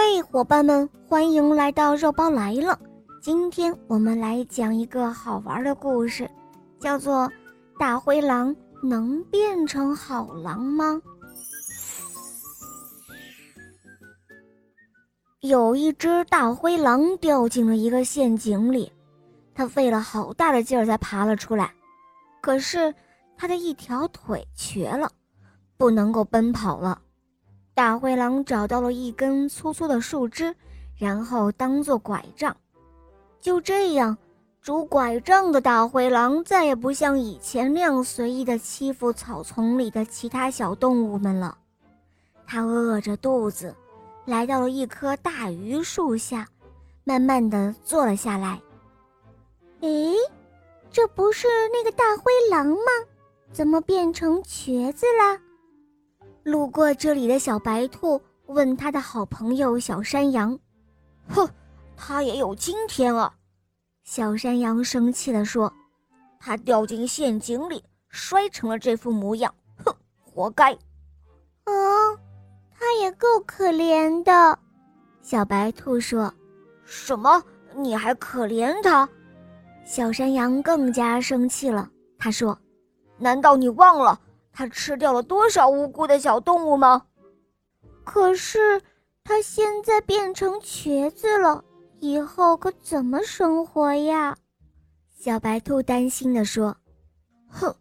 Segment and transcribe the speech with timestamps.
[0.00, 2.78] 嘿，伙伴们，欢迎来到肉包来了。
[3.20, 6.30] 今天我们来讲一个好玩的故事，
[6.78, 7.24] 叫做
[7.80, 10.92] 《大灰狼能变成好狼吗》。
[15.40, 18.92] 有一只大灰狼掉进了一个陷阱里，
[19.52, 21.74] 它费了好大的劲儿才爬了出来，
[22.40, 22.94] 可是
[23.36, 25.10] 它的一条腿瘸了，
[25.76, 27.02] 不能够奔跑了。
[27.78, 30.52] 大灰狼找到了一根粗粗的树枝，
[30.96, 32.56] 然后当做拐杖。
[33.40, 34.18] 就这样，
[34.60, 41.56] 拄拐杖的大灰狼再也不像以前那样随意的欺负草丛里的其他小动物们了。
[42.48, 43.72] 他饿着肚子，
[44.24, 46.48] 来到了一棵大榆树下，
[47.04, 48.60] 慢慢的坐了下来。
[49.82, 50.16] 诶，
[50.90, 52.90] 这不是那个大灰狼吗？
[53.52, 55.38] 怎么变成瘸子了？
[56.50, 60.58] 路过这里的小白兔问他的好朋友小山羊
[61.28, 61.48] ：“哼，
[61.96, 63.32] 他也有今天啊！”
[64.04, 65.70] 小山羊生气地说
[66.40, 70.72] ：“他掉进陷阱里，摔成了这副模样，哼，活该！”
[71.66, 72.18] 哦，
[72.78, 74.58] 他也够可怜的。
[75.20, 76.32] 小白兔说
[76.86, 77.42] ：“什么？
[77.74, 79.06] 你还可怜他？”
[79.84, 82.58] 小山羊更加生气了，他说
[83.18, 84.18] ：“难道你忘了？”
[84.58, 87.06] 他吃掉了多少无辜的小动物吗？
[88.02, 88.82] 可是
[89.22, 91.62] 他现在变成瘸子了，
[92.00, 94.36] 以后可怎么生活呀？
[95.16, 96.76] 小白兔担心地说
[97.48, 97.72] ：“哼，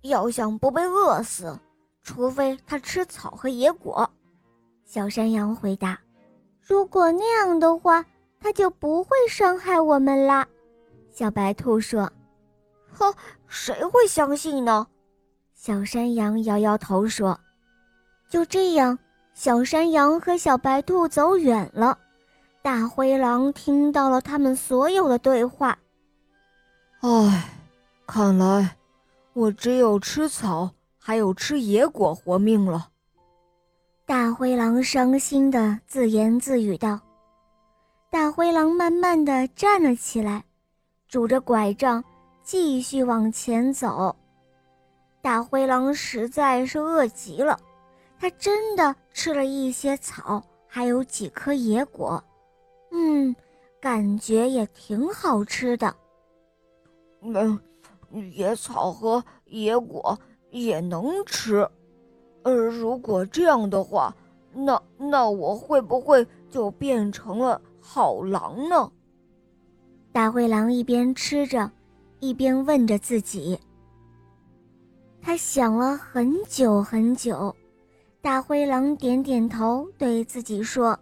[0.00, 1.56] 要想不被饿死，
[2.02, 4.10] 除非他吃草和野果。”
[4.84, 5.96] 小山羊回答
[6.60, 8.04] ：“如果那样的话，
[8.40, 10.44] 他就不会伤害我们啦。”
[11.14, 12.12] 小白兔说
[12.90, 13.14] ：“哼，
[13.46, 14.84] 谁会相信呢？”
[15.54, 17.38] 小山羊摇摇头说
[18.28, 18.98] ：“就这样，
[19.32, 21.98] 小山羊和小白兔走远了。
[22.60, 25.78] 大灰狼听到了他们所有的对话。
[27.00, 27.50] 唉，
[28.06, 28.76] 看来
[29.32, 32.88] 我只有吃草，还有吃野果活命了。”
[34.06, 37.00] 大灰狼伤心的自言自语道。
[38.10, 40.44] 大灰狼慢慢的站了起来，
[41.08, 42.04] 拄着拐杖
[42.42, 44.14] 继续往前走。
[45.24, 47.58] 大灰狼实在是饿极了，
[48.20, 52.22] 它真的吃了一些草，还有几颗野果，
[52.92, 53.34] 嗯，
[53.80, 55.96] 感觉也挺好吃的。
[57.22, 57.58] 嗯，
[58.34, 60.18] 野草和野果
[60.50, 61.66] 也能吃，
[62.42, 64.14] 呃，如果这样的话，
[64.52, 68.92] 那那我会不会就变成了好狼呢？
[70.12, 71.70] 大灰狼一边吃着，
[72.20, 73.58] 一边问着自己。
[75.26, 77.56] 他想了很久很久，
[78.20, 80.98] 大灰狼点点头，对自己说：“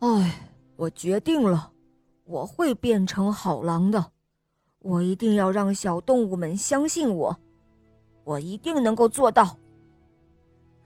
[0.00, 1.70] 哎，我决定了，
[2.24, 4.02] 我会变成好狼的。
[4.78, 7.36] 我一定要让小动物们相信我，
[8.24, 9.54] 我一定能够做到。”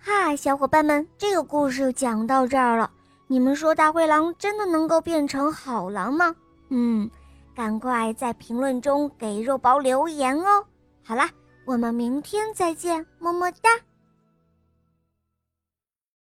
[0.03, 2.91] 哈，小伙伴们，这个故事就讲到这儿了。
[3.29, 6.35] 你们说大灰狼真的能够变成好狼吗？
[6.71, 7.09] 嗯，
[7.55, 10.65] 赶快在评论中给肉包留言哦。
[11.05, 11.31] 好啦。
[11.67, 13.71] 我们明天再见，么么哒。